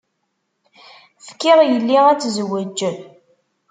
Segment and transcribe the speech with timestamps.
[1.27, 2.79] Fkiɣ yelli ad tezweǧ.